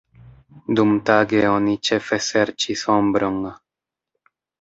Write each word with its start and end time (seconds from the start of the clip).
Dumtage 0.77 1.41
oni 1.55 1.75
ĉefe 1.89 2.19
serĉis 2.29 2.87
ombron. 2.95 3.37